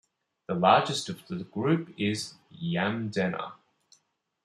The 0.47 0.55
largest 0.55 1.09
of 1.09 1.27
the 1.27 1.43
group 1.43 1.93
is 1.95 2.33
Yamdena. 2.59 3.51